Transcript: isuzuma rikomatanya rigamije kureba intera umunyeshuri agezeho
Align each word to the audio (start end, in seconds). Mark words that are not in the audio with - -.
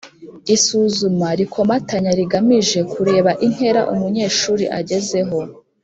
isuzuma 0.55 1.27
rikomatanya 1.39 2.11
rigamije 2.19 2.79
kureba 2.93 3.31
intera 3.45 3.81
umunyeshuri 3.93 4.65
agezeho 4.79 5.39